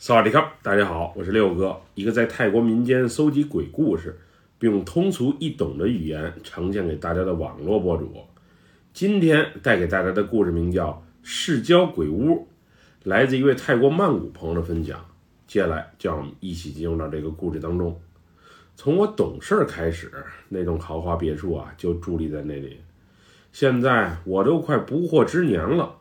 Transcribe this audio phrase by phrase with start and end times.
[0.00, 4.16] 萨瓦迪卡，大家好，我是六哥，一个在泰国民间搜集鬼故事，
[4.56, 8.16] 并用通俗易懂的语言呈现给大家的网络博主。
[8.92, 10.90] 今天带给大家的故事名叫
[11.24, 12.30] 《市郊鬼屋》，
[13.02, 15.04] 来自一位泰国曼谷朋友的分享。
[15.48, 18.00] 接下来，就让我们一起进入到这个故事当中。
[18.76, 20.12] 从我懂事开始，
[20.48, 22.78] 那栋豪华别墅啊，就伫立在那里。
[23.50, 25.96] 现在我都快不惑之年了，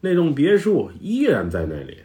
[0.00, 1.98] 那栋别墅依然在那里。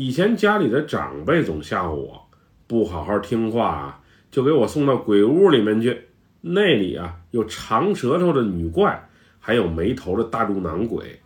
[0.00, 2.28] 以前家里的长辈总吓唬我，
[2.68, 6.02] 不好好听话啊，就给我送到鬼屋里面去。
[6.40, 9.08] 那里啊有长舌头的女怪，
[9.40, 11.18] 还有没头的大肚腩鬼，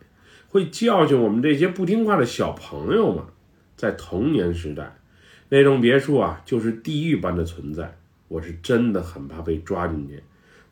[0.48, 3.22] 会教训我们这些不听话的小朋友们。
[3.76, 4.96] 在童年时代，
[5.50, 7.98] 那栋别墅啊就是地狱般的存在。
[8.28, 10.22] 我是真的很怕被抓进去，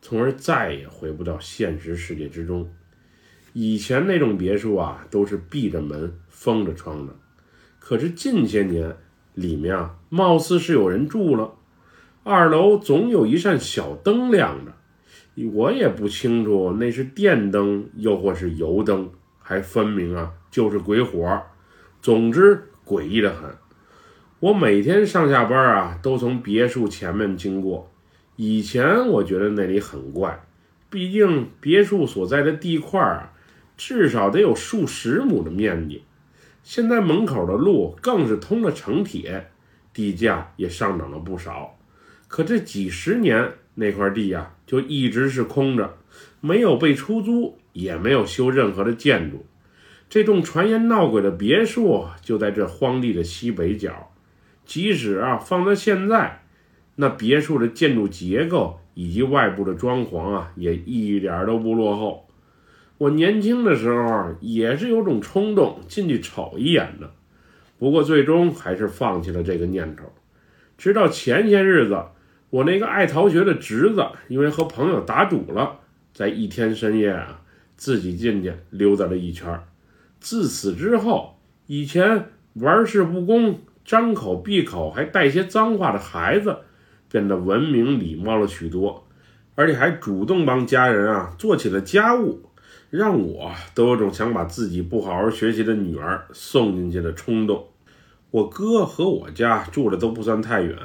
[0.01, 2.67] 从而再也回不到现实世界之中。
[3.53, 7.15] 以前那种别墅啊都是闭着门、封着窗的。
[7.81, 8.97] 可是近些年，
[9.35, 11.55] 里面啊，貌似是有人住了。
[12.23, 14.73] 二楼总有一扇小灯亮着，
[15.53, 21.43] 我也不清楚那是电灯又或是油灯，还分明啊就是鬼火。
[22.03, 23.51] 总之诡异的很。
[24.39, 27.91] 我每天上下班啊，都从别墅前面经过。
[28.37, 30.47] 以前我觉得那里很怪，
[30.89, 33.33] 毕竟别墅所在的地块啊，
[33.77, 36.05] 至少得有数十亩的面积。
[36.63, 39.51] 现在门口的路更是通了城铁，
[39.93, 41.77] 地价也上涨了不少。
[42.29, 45.99] 可这几十年那块地呀，就一直是空着，
[46.41, 49.45] 没有被出租，也没有修任何的建筑。
[50.09, 54.13] 这栋传言闹鬼的别墅就在这荒地的西北角。
[54.65, 56.43] 即使啊放在现在，
[56.97, 62.29] 那别墅的建筑结构以及外部的装潢啊，也一点都不落后。
[63.01, 67.11] 我年轻的时候也是有种冲动进去瞅一眼的，
[67.79, 70.05] 不过最终还是放弃了这个念头。
[70.77, 71.99] 直到前些日子，
[72.51, 75.79] 我那个爱逃学的侄子因为和朋友打赌了，
[76.13, 77.41] 在一天深夜啊，
[77.75, 79.59] 自己进去溜达了一圈。
[80.19, 86.55] 自此之后，以前玩世不恭、张口闭口还带些脏话的孩子，
[87.11, 89.09] 变得文明礼貌了许多，
[89.55, 92.43] 而且还主动帮家人啊做起了家务。
[92.91, 97.69] 让我都有种想把自己不好好学习的女儿送进去的冲动。
[98.31, 100.77] 我哥和我家住的都不算太远，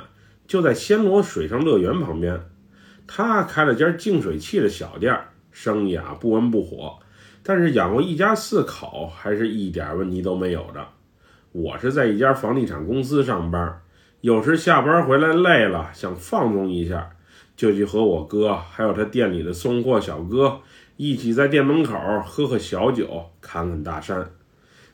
[0.47, 2.39] 就在暹罗水上乐园旁边。
[3.07, 5.15] 他开了间净水器的小店，
[5.51, 6.97] 生意啊不温不火，
[7.43, 10.87] 但是养活一家四口还是一点问题都没有的。
[11.51, 13.81] 我是在一家房地产公司上班，
[14.21, 17.11] 有时下班回来累了，想放松一下，
[17.55, 20.61] 就去和我哥还有他店里的送货小哥。
[20.97, 21.93] 一起在店门口
[22.25, 24.31] 喝喝小酒，侃侃大山。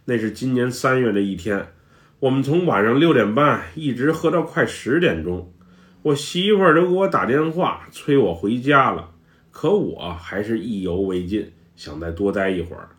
[0.05, 1.73] 那是今年三月的一天，
[2.19, 5.53] 我们从晚上六点半一直喝到快十点钟。
[6.01, 9.11] 我媳妇儿都给我打电话催我回家了，
[9.51, 12.89] 可我还是意犹未尽，想再多待一会儿。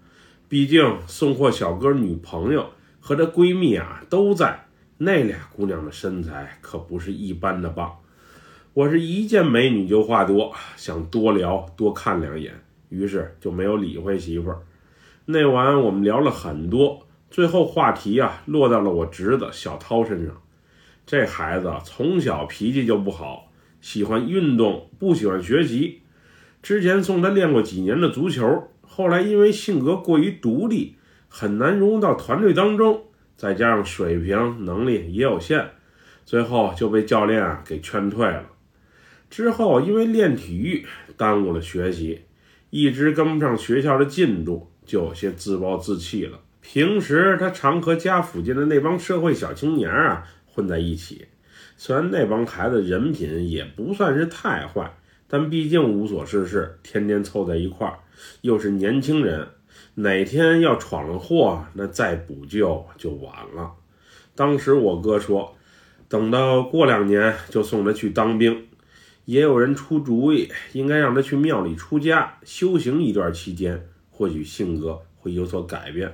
[0.49, 2.71] 毕竟送货小哥女朋友
[3.01, 4.67] 和她闺蜜啊都在，
[4.99, 7.93] 那俩姑娘的身材可不是一般的棒。
[8.75, 12.55] 我是一见美女就话多，想多聊多看两眼。
[12.93, 14.61] 于是就没有理会媳妇儿。
[15.25, 20.43] 那晚我们聊了很多，最后话题啊落到了我侄子小涛身上。
[21.07, 23.51] 这孩子从小脾气就不好，
[23.81, 26.03] 喜欢运动，不喜欢学习。
[26.63, 30.97] 之前送他练过几年的足球，后来因为性格过于独立，
[31.29, 33.05] 很难融入到团队当中，
[33.37, 35.71] 再加上水平能力也有限，
[36.25, 38.47] 最后就被教练啊给劝退了。
[39.31, 40.85] 之后因为练体育
[41.17, 42.21] 耽误了学习。
[42.73, 46.41] 一直跟不上学校的进度，就有些自暴自弃了。
[46.63, 51.27] 平时他常和家附近的那帮社会小青年啊混在一起，
[51.77, 54.91] 虽然那帮孩子人品也不算是太坏，
[55.29, 57.99] 但毕竟无所事事，天天凑在一块儿，
[58.41, 59.47] 又是年轻人，
[59.97, 63.71] 哪天要闯了祸，那再补救就晚了。
[64.35, 65.55] 当时我哥说，
[66.09, 68.67] 等到过两年就送他去当兵。
[69.25, 76.13] 也有人出主意，应该让他去庙里出家修行一段期间，或许性格会有所改变。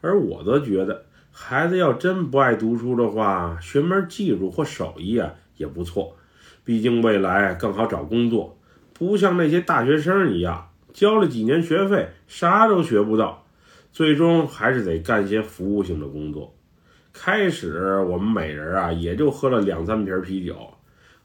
[0.00, 6.16] 而我则觉得，孩子要真不爱读书的话，学门技术或手艺啊也不错，
[6.64, 8.58] 毕竟未来更好找工作。
[8.94, 13.44] 不像那些大学生一样，交了几年学费，啥都学不到，
[13.92, 16.54] 最终还是得干些服务性的工作。
[17.12, 20.56] 开始我们每人啊也就喝了两三瓶啤酒。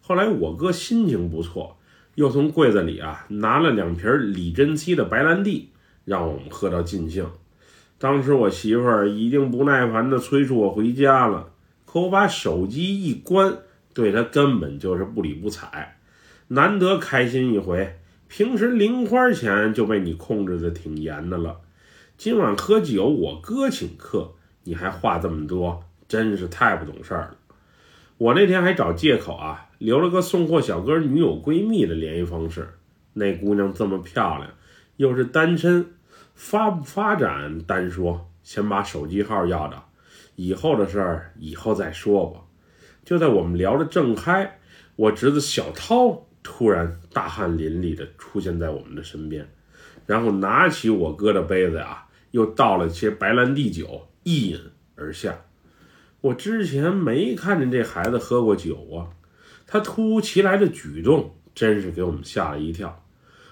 [0.06, 1.78] 后来我哥心情不错，
[2.16, 5.70] 又从柜子里啊拿了两瓶李珍熙的白兰地，
[6.04, 7.26] 让我们喝到尽兴。
[7.98, 11.52] 当时我媳妇儿已经不耐烦地催促我回家了，
[11.86, 13.60] 可我把手机一关，
[13.94, 15.98] 对他根本就是不理不睬。
[16.50, 17.98] 难得开心一回，
[18.28, 21.62] 平时零花钱就被你控制的挺严的了。
[22.18, 24.34] 今晚喝酒，我哥请客，
[24.66, 27.38] 你还话这么多，真是太不懂事儿了。
[28.24, 32.70] 我那天还找借口啊，留了个送货小哥女友闺蜜的联系方式。
[33.12, 34.50] 那姑娘这么漂亮，
[34.96, 35.86] 又是单身，
[36.34, 39.84] 发不发展单说，先把手机号要着，
[40.38, 42.40] 以后的事儿以后再说吧。
[43.04, 44.58] 就在我们聊得正嗨，
[44.96, 49.46] 我侄子小涛突然大汗淋漓地出现在我们的身边，
[50.06, 54.58] 然后拿起我哥的杯子呀，又倒了些白兰地酒，一饮
[54.96, 55.36] 而下。
[56.24, 59.12] 我之前没看见这孩子喝过酒啊，
[59.68, 63.04] 他突如其来的举动真是给我们吓了一跳。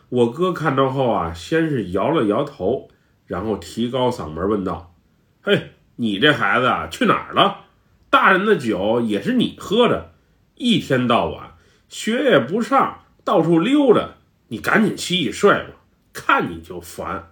[0.08, 2.88] 我哥看到后啊，先是摇了摇头，
[3.26, 4.96] 然后提高嗓门问道
[5.44, 7.66] ：“嘿，你这孩子啊，去哪儿了？
[8.10, 10.14] 大人的酒也是你喝的，
[10.56, 11.56] 一天到晚
[11.90, 14.12] 学也不上，到处溜达，
[14.48, 15.72] 你赶紧洗洗睡吧，
[16.14, 17.32] 看你就烦。”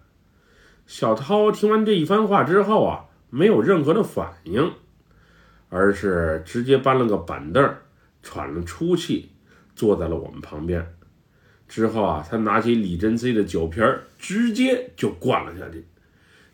[0.86, 4.74] 小涛听完这一番话之后啊，没有任何的反应。
[5.70, 7.76] 而是直接搬了个板凳，
[8.22, 9.30] 喘了粗气，
[9.76, 10.86] 坐在了我们旁边。
[11.68, 15.86] 之后啊，他拿起李珍 C 的酒瓶儿，直接就灌了下去。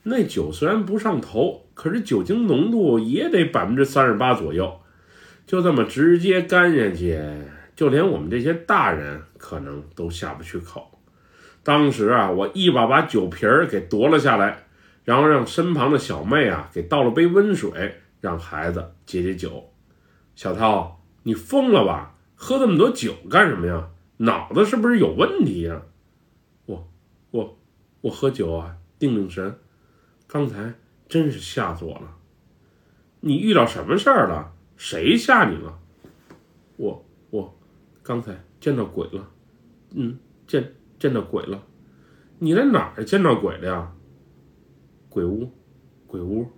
[0.03, 4.81] 那酒虽然不上头，可是酒精浓度也得百分之三十八左右。
[5.47, 7.19] 就这么直接干下去，
[7.75, 10.99] 就连我们这些大人可能都下不去口。
[11.63, 14.65] 当时啊，我一把把酒瓶儿给夺了下来，
[15.03, 18.01] 然后让身旁的小妹啊给倒了杯温水。
[18.25, 19.71] 让孩子解解酒，
[20.35, 22.17] 小涛，你疯了吧？
[22.33, 23.91] 喝这么多酒干什么呀？
[24.17, 25.83] 脑子是不是有问题呀？
[26.65, 26.89] 我
[27.29, 27.55] 我
[28.01, 29.59] 我喝酒啊，定定神。
[30.25, 30.73] 刚才
[31.07, 32.17] 真是吓死我了。
[33.19, 34.53] 你遇到什么事儿了？
[34.75, 35.77] 谁吓你了？
[36.77, 37.55] 我我
[38.01, 39.29] 刚才见到鬼了。
[39.91, 40.17] 嗯，
[40.47, 41.61] 见见到鬼了。
[42.39, 43.93] 你在哪儿见到鬼了呀？
[45.09, 45.51] 鬼屋，
[46.07, 46.51] 鬼屋。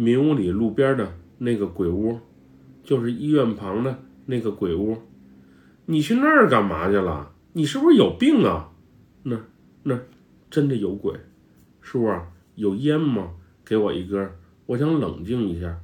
[0.00, 2.20] 民屋里路边的那个鬼屋，
[2.84, 4.96] 就是医院旁的那个鬼屋。
[5.86, 7.32] 你去那儿干嘛去了？
[7.54, 8.70] 你是不是有病啊？
[9.24, 9.36] 那
[9.82, 9.98] 那
[10.48, 11.12] 真的有鬼，
[11.80, 13.32] 叔啊，有烟吗？
[13.64, 14.30] 给我一根，
[14.66, 15.80] 我想冷静一下。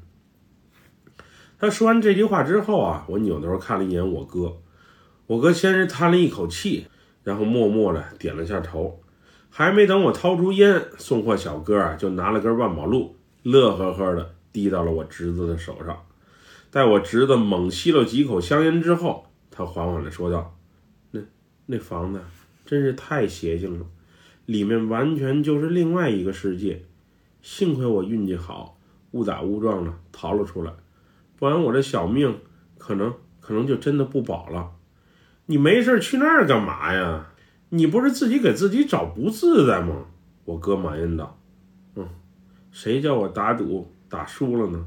[1.58, 4.58] 他说完这句话之后啊，我扭头看了一眼我哥，
[5.26, 6.86] 我哥先是叹了一口气，
[7.24, 9.00] 然后默默的点了下头。
[9.50, 13.16] 还没等我掏出烟，送货小哥啊就拿了根万宝路。
[13.44, 16.06] 乐呵呵的递到了我侄子的手上，
[16.70, 20.56] 待我侄子猛吸了几口香烟之后，他缓缓的说道
[21.12, 21.20] ：“那
[21.66, 22.22] 那房子
[22.64, 23.84] 真是太邪性了，
[24.46, 26.86] 里面完全就是另外一个世界。
[27.42, 28.78] 幸亏我运气好，
[29.10, 30.72] 误打误撞的逃了出来，
[31.36, 32.38] 不然我这小命
[32.78, 34.72] 可能可能就真的不保了。
[35.44, 37.26] 你没事去那儿干嘛呀？
[37.68, 40.06] 你不是自己给自己找不自在吗？”
[40.46, 41.38] 我哥埋怨道：“。”
[42.74, 44.84] 谁叫我打赌打输了呢？